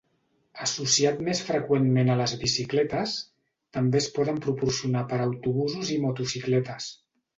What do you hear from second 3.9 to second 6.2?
es poden proporcionar per a autobusos i